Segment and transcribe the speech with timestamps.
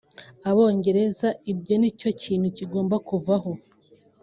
[0.49, 3.51] Abongereza …Ibyo nicyo kintu kigomba kuvaho